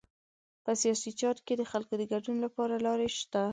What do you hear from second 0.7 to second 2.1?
سیاسي چارو کې د خلکو د